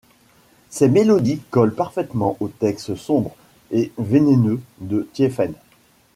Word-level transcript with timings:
Ses 0.71 0.89
mélodies 0.89 1.43
collent 1.51 1.75
parfaitement 1.75 2.35
aux 2.39 2.47
textes 2.47 2.95
sombres 2.95 3.35
et 3.69 3.91
vénéneux 3.99 4.59
de 4.79 5.07
Thiéfaine. 5.13 5.53